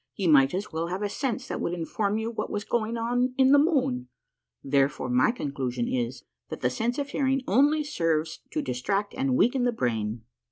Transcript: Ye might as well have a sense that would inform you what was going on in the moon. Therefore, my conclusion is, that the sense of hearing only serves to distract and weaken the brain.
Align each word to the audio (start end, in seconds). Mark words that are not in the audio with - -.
Ye 0.15 0.27
might 0.27 0.55
as 0.55 0.71
well 0.71 0.87
have 0.87 1.03
a 1.03 1.09
sense 1.09 1.47
that 1.47 1.61
would 1.61 1.73
inform 1.75 2.17
you 2.17 2.31
what 2.31 2.49
was 2.49 2.63
going 2.63 2.97
on 2.97 3.35
in 3.37 3.51
the 3.51 3.59
moon. 3.59 4.09
Therefore, 4.63 5.11
my 5.11 5.29
conclusion 5.31 5.87
is, 5.87 6.23
that 6.49 6.61
the 6.61 6.71
sense 6.71 6.97
of 6.97 7.09
hearing 7.09 7.43
only 7.47 7.83
serves 7.83 8.39
to 8.49 8.63
distract 8.63 9.13
and 9.13 9.35
weaken 9.37 9.63
the 9.63 9.71
brain. 9.71 10.23